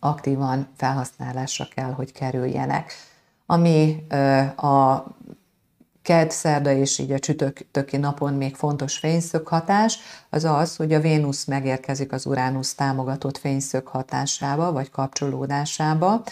[0.00, 2.92] aktívan felhasználásra kell, hogy kerüljenek.
[3.46, 4.06] Ami
[4.56, 5.04] a
[6.02, 9.98] kedd, szerda és így a csütörtöki napon még fontos fényszög hatás,
[10.30, 16.22] az az, hogy a Vénusz megérkezik az Uránusz támogatott fényszög hatásába, vagy kapcsolódásába.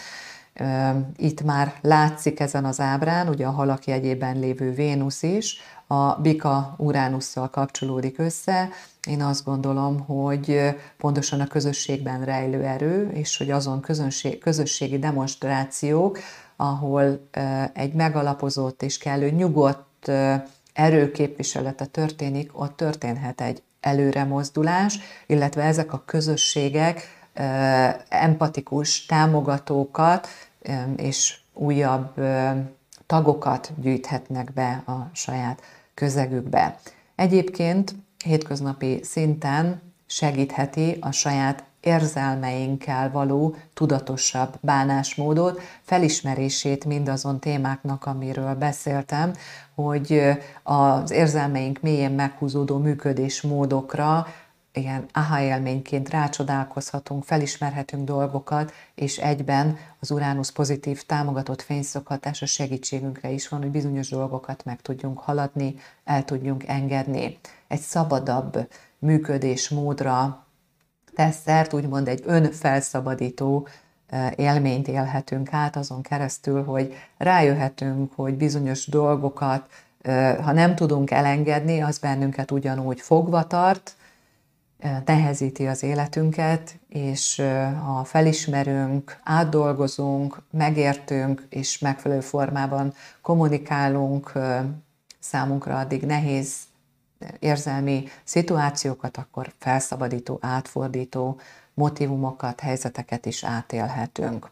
[1.17, 6.75] Itt már látszik ezen az ábrán, ugye a halak jegyében lévő Vénusz is, a Bika
[6.77, 8.69] Uránusszal kapcsolódik össze.
[9.07, 16.19] Én azt gondolom, hogy pontosan a közösségben rejlő erő, és hogy azon közönség, közösségi demonstrációk,
[16.61, 17.27] ahol
[17.73, 20.11] egy megalapozott és kellő nyugodt
[20.73, 27.27] erőképviselete történik, ott történhet egy előremozdulás, illetve ezek a közösségek
[28.09, 30.27] empatikus támogatókat
[30.95, 32.21] és újabb
[33.05, 35.61] tagokat gyűjthetnek be a saját
[35.93, 36.79] közegükbe.
[37.15, 49.33] Egyébként hétköznapi szinten segítheti a saját érzelmeinkkel való tudatosabb bánásmódot, felismerését mindazon témáknak, amiről beszéltem,
[49.75, 50.21] hogy
[50.63, 54.27] az érzelmeink mélyén meghúzódó működésmódokra
[54.73, 63.47] ilyen aha élményként rácsodálkozhatunk, felismerhetünk dolgokat, és egyben az Uránusz pozitív támogatott fényszokhatása segítségünkre is
[63.47, 67.37] van, hogy bizonyos dolgokat meg tudjunk haladni, el tudjunk engedni.
[67.67, 68.67] Egy szabadabb
[68.99, 70.45] működésmódra
[71.15, 73.67] tesz szert, úgymond egy önfelszabadító
[74.35, 79.69] élményt élhetünk át azon keresztül, hogy rájöhetünk, hogy bizonyos dolgokat,
[80.41, 83.95] ha nem tudunk elengedni, az bennünket ugyanúgy fogva tart,
[85.05, 87.41] nehezíti az életünket, és
[87.85, 94.31] ha felismerünk, átdolgozunk, megértünk, és megfelelő formában kommunikálunk
[95.19, 96.53] számunkra addig nehéz
[97.39, 101.39] érzelmi szituációkat, akkor felszabadító, átfordító
[101.73, 104.49] motivumokat, helyzeteket is átélhetünk.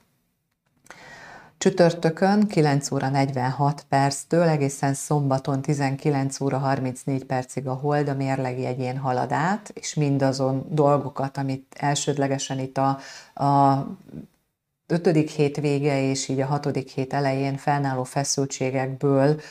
[1.59, 8.65] Csütörtökön 9 óra 46 perctől egészen szombaton 19 óra 34 percig a hold a mérlegi
[8.65, 12.97] egyén halad át, és mindazon dolgokat, amit elsődlegesen itt a,
[13.43, 13.85] a
[14.87, 19.41] ötödik hét vége és így a hatodik hét elején fennálló feszültségekből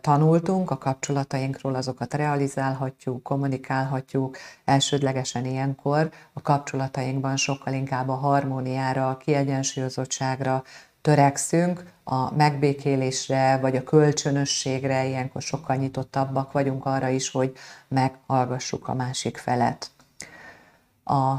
[0.00, 4.36] tanultunk a kapcsolatainkról, azokat realizálhatjuk, kommunikálhatjuk.
[4.64, 10.62] Elsődlegesen ilyenkor a kapcsolatainkban sokkal inkább a harmóniára, a kiegyensúlyozottságra
[11.00, 17.52] törekszünk, a megbékélésre vagy a kölcsönösségre, ilyenkor sokkal nyitottabbak vagyunk arra is, hogy
[17.88, 19.90] meghallgassuk a másik felet.
[21.04, 21.34] A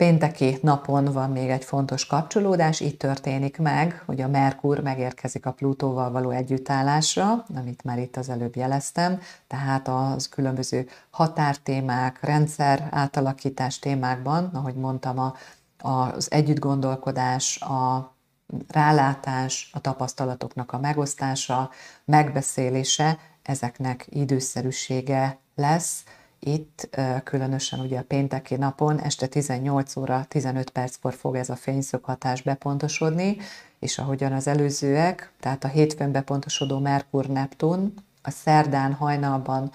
[0.00, 5.52] Pénteki napon van még egy fontos kapcsolódás, így történik meg, hogy a Merkur megérkezik a
[5.52, 13.78] Plutóval való együttállásra, amit már itt az előbb jeleztem, tehát az különböző határtémák, rendszer átalakítás
[13.78, 15.34] témákban, ahogy mondtam, a,
[15.78, 18.12] az együttgondolkodás, a
[18.68, 21.70] rálátás, a tapasztalatoknak a megosztása,
[22.04, 26.04] megbeszélése, ezeknek időszerűsége lesz,
[26.40, 32.42] itt különösen ugye a pénteki napon este 18 óra 15 perckor fog ez a fényszöghatás
[32.42, 33.36] bepontosodni,
[33.78, 39.70] és ahogyan az előzőek, tehát a hétfőn bepontosodó Merkur-Neptun a szerdán hajnalban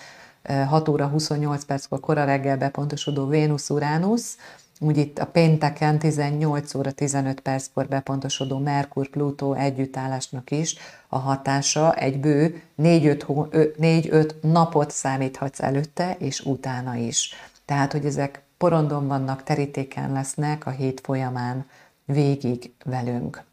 [0.68, 4.38] 6 óra 28 perckor kora reggel bepontosodó Vénusz-Uránusz,
[4.80, 10.76] úgy itt a pénteken 18 óra 15 perckor bepontosodó Merkur-Plutó együttállásnak is
[11.08, 17.34] a hatása egy bő 4-5 napot számíthatsz előtte és utána is.
[17.66, 21.66] Tehát, hogy ezek porondon vannak, terítéken lesznek a hét folyamán
[22.06, 23.44] végig velünk.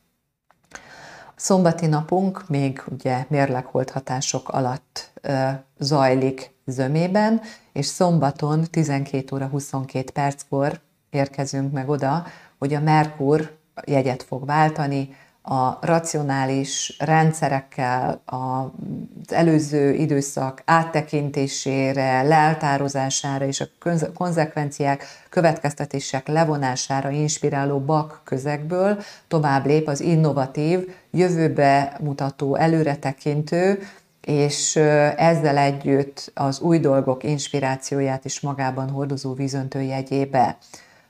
[1.26, 5.48] A szombati napunk még ugye mérlegholt hatások alatt ö,
[5.78, 7.40] zajlik zömében,
[7.72, 10.80] és szombaton 12 óra 22 perckor
[11.12, 12.26] érkezünk meg oda,
[12.58, 13.56] hogy a Merkur
[13.86, 23.66] jegyet fog váltani, a racionális rendszerekkel, az előző időszak áttekintésére, leltározására és a
[24.14, 33.78] konzekvenciák, következtetések levonására inspiráló bak közegből tovább lép az innovatív, jövőbe mutató, előretekintő,
[34.20, 34.76] és
[35.16, 40.56] ezzel együtt az új dolgok inspirációját is magában hordozó vízöntő jegyébe.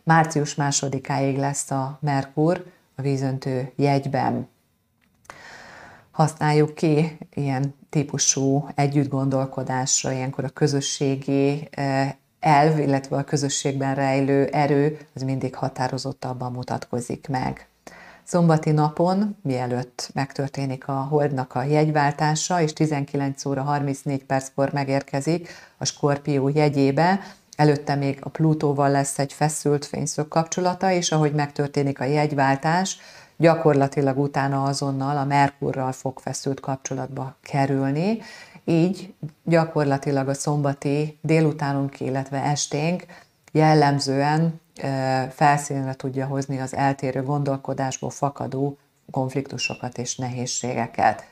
[0.05, 2.65] Március másodikáig lesz a Merkur
[2.97, 4.49] a vízöntő jegyben.
[6.11, 11.69] Használjuk ki ilyen típusú együttgondolkodásra, ilyenkor a közösségi
[12.41, 17.67] elv, illetve a közösségben rejlő erő, az mindig határozottabban mutatkozik meg.
[18.23, 25.49] Szombati napon, mielőtt megtörténik a holdnak a jegyváltása, és 19 óra 34 perckor megérkezik
[25.79, 27.21] a Skorpió jegyébe,
[27.57, 32.99] Előtte még a Plutóval lesz egy feszült fényszög kapcsolata, és ahogy megtörténik a jegyváltás,
[33.37, 38.19] gyakorlatilag utána azonnal a Merkurral fog feszült kapcsolatba kerülni,
[38.65, 43.07] így gyakorlatilag a szombati délutánunk, illetve esténk
[43.53, 44.61] jellemzően
[45.31, 48.79] felszínre tudja hozni az eltérő gondolkodásból fakadó
[49.11, 51.27] konfliktusokat és nehézségeket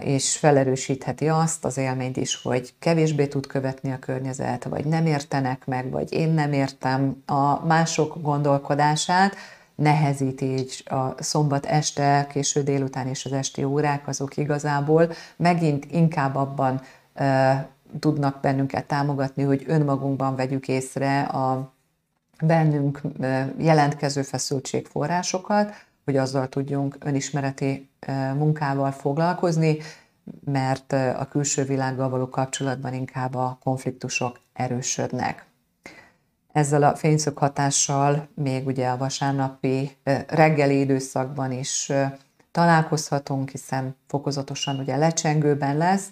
[0.00, 5.66] és felerősítheti azt az élményt is, hogy kevésbé tud követni a környezet, vagy nem értenek
[5.66, 9.34] meg, vagy én nem értem a mások gondolkodását,
[9.74, 15.12] nehezíti így a szombat este, késő délután és az esti órák, azok igazából.
[15.36, 16.80] Megint inkább abban
[17.14, 17.68] e,
[18.00, 21.72] tudnak bennünket támogatni, hogy önmagunkban vegyük észre a
[22.40, 23.00] bennünk
[23.58, 25.72] jelentkező feszültségforrásokat,
[26.04, 27.88] hogy azzal tudjunk önismereti
[28.34, 29.78] munkával foglalkozni,
[30.44, 35.46] mert a külső világgal való kapcsolatban inkább a konfliktusok erősödnek.
[36.52, 39.96] Ezzel a fényszög hatással még ugye a vasárnapi
[40.26, 41.92] reggeli időszakban is
[42.50, 46.08] találkozhatunk, hiszen fokozatosan ugye lecsengőben lesz,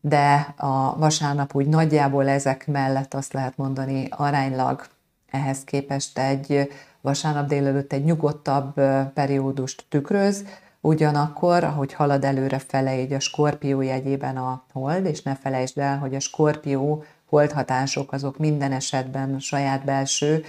[0.00, 4.86] de a vasárnap úgy nagyjából ezek mellett azt lehet mondani aránylag
[5.30, 6.72] ehhez képest egy
[7.08, 8.72] vasárnap délelőtt egy nyugodtabb
[9.14, 10.44] periódust tükröz,
[10.80, 15.98] ugyanakkor, ahogy halad előre fele, így a skorpió jegyében a hold, és ne felejtsd el,
[15.98, 20.44] hogy a skorpió holdhatások azok minden esetben saját belső,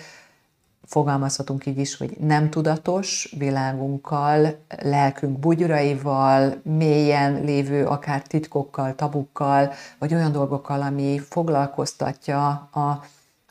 [0.86, 10.14] fogalmazhatunk így is, hogy nem tudatos világunkkal, lelkünk bugyraival, mélyen lévő akár titkokkal, tabukkal, vagy
[10.14, 13.03] olyan dolgokkal, ami foglalkoztatja a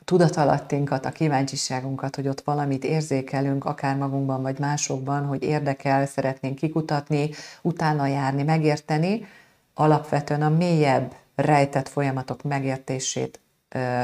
[0.09, 7.29] tudatalattinkat, a kíváncsiságunkat, hogy ott valamit érzékelünk, akár magunkban vagy másokban, hogy érdekel, szeretnénk kikutatni,
[7.61, 9.25] utána járni, megérteni,
[9.73, 13.39] alapvetően a mélyebb rejtett folyamatok megértését
[13.69, 14.03] ö,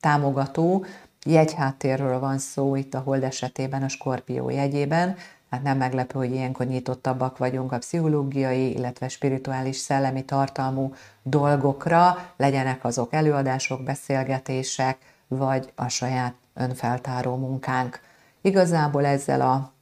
[0.00, 0.84] támogató
[1.26, 5.16] jegyháttérről van szó itt a hold esetében, a skorpió jegyében,
[5.50, 12.84] hát nem meglepő, hogy ilyenkor nyitottabbak vagyunk a pszichológiai, illetve spirituális szellemi tartalmú dolgokra, legyenek
[12.84, 14.96] azok előadások, beszélgetések,
[15.36, 18.00] vagy a saját önfeltáró munkánk.
[18.40, 19.72] Igazából ezzel a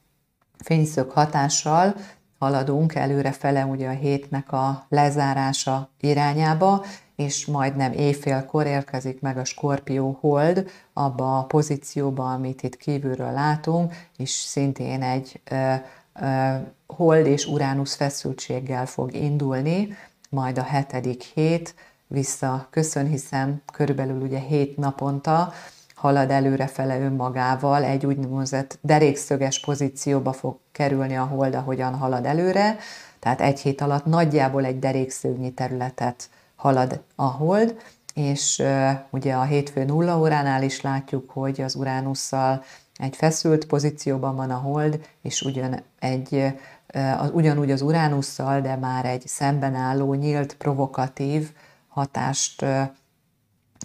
[0.57, 1.95] fényszög hatással
[2.43, 6.85] haladunk előrefele ugye a hétnek a lezárása irányába,
[7.15, 13.93] és majdnem éjfélkor érkezik meg a Skorpió hold abba a pozícióba, amit itt kívülről látunk,
[14.17, 15.73] és szintén egy ö,
[16.13, 16.55] ö,
[16.87, 19.87] hold és Uránusz feszültséggel fog indulni,
[20.29, 21.75] majd a hetedik hét,
[22.07, 25.53] vissza köszön, hiszen körülbelül ugye hét naponta
[25.95, 32.77] halad előrefele önmagával, egy úgynevezett derékszöges pozícióba fog kerülni a hold, ahogyan halad előre,
[33.19, 37.77] tehát egy hét alatt nagyjából egy derékszögnyi területet halad a hold,
[38.13, 38.63] és
[39.09, 42.63] ugye a hétfő nulla óránál is látjuk, hogy az Uránusszal
[42.97, 46.53] egy feszült pozícióban van a hold, és ugyan egy,
[46.95, 51.51] uh, ugyanúgy az Uránusszal, de már egy szemben álló, nyílt, provokatív,
[51.93, 52.65] hatást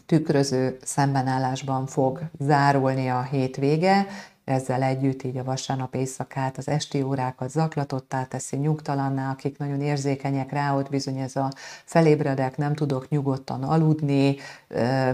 [0.06, 4.06] tükröző szembenállásban fog zárulni a hétvége,
[4.48, 10.52] ezzel együtt így a vasárnap éjszakát, az esti órákat zaklatottá teszi, nyugtalanná, akik nagyon érzékenyek
[10.52, 11.50] rá, ott bizony ez a
[11.84, 14.36] felébredek, nem tudok nyugodtan aludni,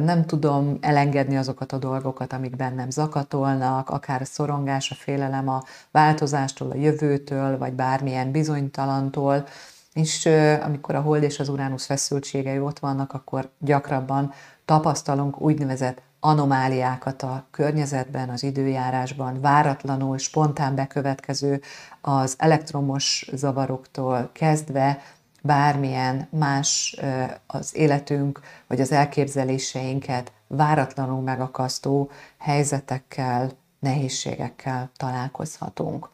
[0.04, 5.62] nem tudom elengedni azokat a dolgokat, amik bennem zakatolnak, akár a szorongás, a félelem a
[5.90, 9.46] változástól, a jövőtől, vagy bármilyen bizonytalantól,
[9.94, 10.26] és
[10.62, 14.32] amikor a hold és az uránusz feszültségei ott vannak, akkor gyakrabban
[14.64, 21.60] tapasztalunk úgynevezett anomáliákat a környezetben, az időjárásban, váratlanul, spontán bekövetkező
[22.00, 25.02] az elektromos zavaroktól kezdve
[25.42, 27.00] bármilyen más
[27.46, 36.08] az életünk vagy az elképzeléseinket váratlanul megakasztó helyzetekkel, nehézségekkel találkozhatunk.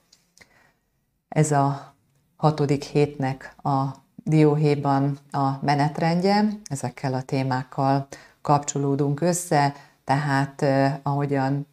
[1.29, 1.95] Ez a
[2.41, 3.85] hatodik hétnek a
[4.25, 8.07] dióhéjban a menetrendje, ezekkel a témákkal
[8.43, 9.75] kapcsolódunk össze,
[10.05, 10.65] tehát
[11.03, 11.67] ahogyan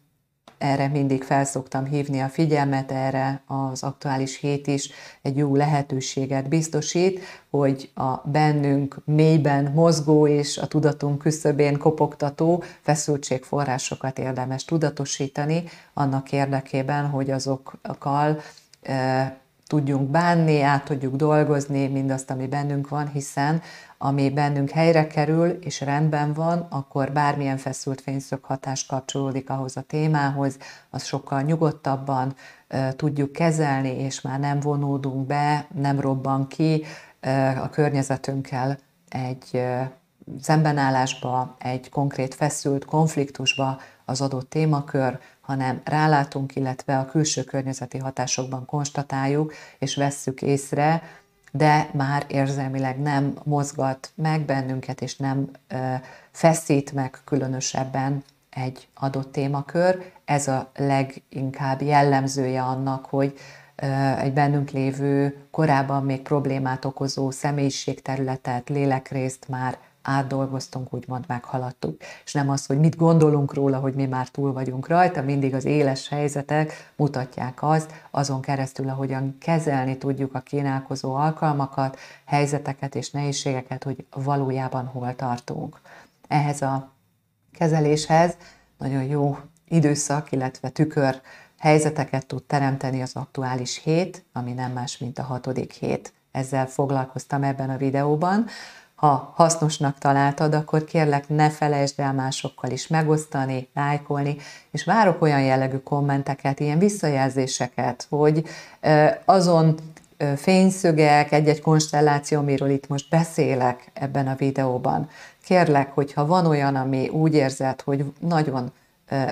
[0.58, 4.90] erre mindig felszoktam hívni a figyelmet, erre az aktuális hét is
[5.22, 14.18] egy jó lehetőséget biztosít, hogy a bennünk mélyben mozgó és a tudatunk küszöbén kopogtató feszültségforrásokat
[14.18, 15.64] érdemes tudatosítani,
[15.94, 18.40] annak érdekében, hogy azokkal
[19.68, 23.62] tudjunk bánni, át tudjuk dolgozni mindazt, ami bennünk van, hiszen
[23.98, 29.80] ami bennünk helyre kerül és rendben van, akkor bármilyen feszült fényszög hatás kapcsolódik ahhoz a
[29.80, 30.58] témához,
[30.90, 32.34] az sokkal nyugodtabban
[32.70, 36.84] uh, tudjuk kezelni, és már nem vonódunk be, nem robban ki
[37.22, 39.80] uh, a környezetünkkel egy uh,
[40.40, 45.18] szembenállásba, egy konkrét feszült konfliktusba az adott témakör,
[45.48, 51.02] hanem rálátunk, illetve a külső környezeti hatásokban konstatáljuk és vesszük észre,
[51.52, 55.50] de már érzelmileg nem mozgat meg bennünket, és nem
[56.30, 60.12] feszít meg különösebben egy adott témakör.
[60.24, 63.38] Ez a leginkább jellemzője annak, hogy
[64.18, 72.00] egy bennünk lévő, korábban még problémát okozó személyiségterületet, lélekrészt már átdolgoztunk, úgymond meghaladtuk.
[72.24, 75.64] És nem az, hogy mit gondolunk róla, hogy mi már túl vagyunk rajta, mindig az
[75.64, 83.84] éles helyzetek mutatják azt, azon keresztül, ahogyan kezelni tudjuk a kínálkozó alkalmakat, helyzeteket és nehézségeket,
[83.84, 85.80] hogy valójában hol tartunk.
[86.28, 86.90] Ehhez a
[87.52, 88.36] kezeléshez
[88.78, 89.38] nagyon jó
[89.68, 91.20] időszak, illetve tükör
[91.58, 96.12] helyzeteket tud teremteni az aktuális hét, ami nem más, mint a hatodik hét.
[96.32, 98.46] Ezzel foglalkoztam ebben a videóban.
[98.98, 104.36] Ha hasznosnak találtad, akkor kérlek ne felejtsd el másokkal is megosztani, lájkolni,
[104.70, 108.44] és várok olyan jellegű kommenteket, ilyen visszajelzéseket, hogy
[109.24, 109.74] azon
[110.36, 115.08] fényszögek, egy-egy konstelláció, amiről itt most beszélek ebben a videóban.
[115.44, 118.72] Kérlek, hogyha van olyan, ami úgy érzed, hogy nagyon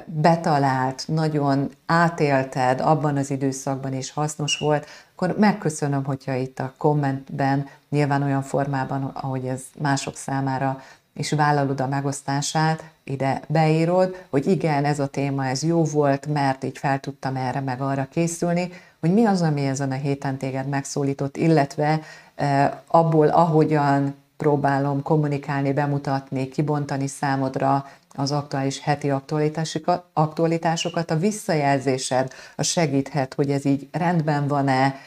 [0.04, 4.86] betalált, nagyon átélted abban az időszakban is hasznos volt,
[5.16, 10.80] akkor megköszönöm, hogyha itt a kommentben, nyilván olyan formában, ahogy ez mások számára
[11.14, 16.64] és vállalod a megosztását, ide beírod, hogy igen, ez a téma, ez jó volt, mert
[16.64, 18.68] így fel tudtam erre meg arra készülni,
[19.00, 22.00] hogy mi az, ami ezen a héten téged megszólított, illetve
[22.86, 27.86] abból, ahogyan próbálom kommunikálni, bemutatni, kibontani számodra
[28.16, 29.10] az aktuális heti
[30.12, 35.00] aktualitásokat, a visszajelzésed a segíthet, hogy ez így rendben van-e,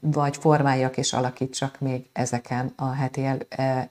[0.00, 3.38] vagy formáljak és alakítsak még ezeken a heti el,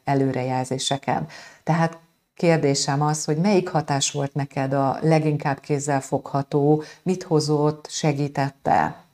[0.03, 1.27] előrejelzéseken.
[1.63, 1.97] Tehát
[2.35, 9.06] kérdésem az, hogy melyik hatás volt neked a leginkább kézzelfogható, mit hozott, segítette?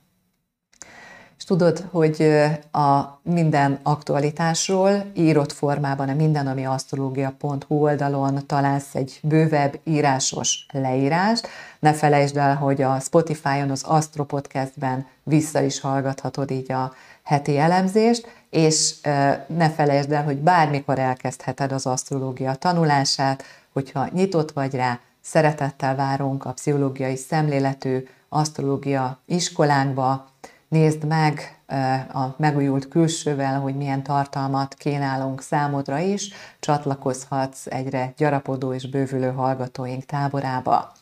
[1.44, 2.22] És tudod, hogy
[2.72, 11.48] a minden aktualitásról írott formában, a minden, ami asztrológia.hu oldalon találsz egy bővebb írásos leírást.
[11.78, 16.92] Ne felejtsd el, hogy a Spotify-on, az Astro Podcastben vissza is hallgathatod így a
[17.22, 18.94] heti elemzést, és
[19.46, 23.42] ne felejtsd el, hogy bármikor elkezdheted az asztrológia tanulását,
[23.72, 30.32] hogyha nyitott vagy rá, szeretettel várunk a pszichológiai szemléletű asztrológia iskolánkba,
[30.74, 31.58] nézd meg
[32.12, 40.04] a megújult külsővel, hogy milyen tartalmat kínálunk számodra is, csatlakozhatsz egyre gyarapodó és bővülő hallgatóink
[40.04, 40.92] táborába.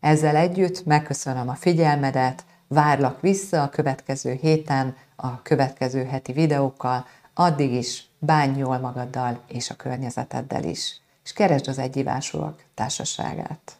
[0.00, 7.72] Ezzel együtt megköszönöm a figyelmedet, várlak vissza a következő héten, a következő heti videókkal, addig
[7.72, 13.76] is bánj jól magaddal és a környezeteddel is, és keresd az egyivásúak társaságát.